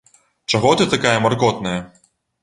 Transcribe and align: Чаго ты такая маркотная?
Чаго 0.51 0.71
ты 0.79 0.87
такая 0.93 1.13
маркотная? 1.25 1.75